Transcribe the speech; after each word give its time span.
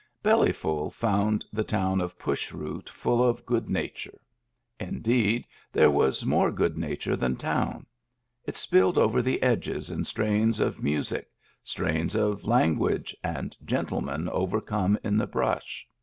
Bellyful 0.23 0.89
found 0.89 1.45
the 1.53 1.63
town 1.63 2.01
of 2.01 2.17
Push 2.17 2.51
Root 2.51 2.89
full 2.89 3.23
of 3.23 3.45
good 3.45 3.69
nature. 3.69 4.17
Indeed, 4.79 5.45
there 5.71 5.91
was 5.91 6.25
more 6.25 6.51
good 6.51 6.75
na 6.75 6.95
ture 6.99 7.15
than 7.15 7.35
town; 7.35 7.85
it 8.43 8.55
spilled 8.55 8.97
over 8.97 9.21
the 9.21 9.43
edges 9.43 9.91
in 9.91 10.03
strains 10.03 10.59
of 10.59 10.81
music, 10.81 11.29
strains 11.63 12.15
of 12.15 12.45
language, 12.45 13.15
and 13.23 13.55
gentle 13.63 14.01
men 14.01 14.27
overcome 14.29 14.97
in 15.03 15.17
the 15.17 15.27
brush. 15.27 15.87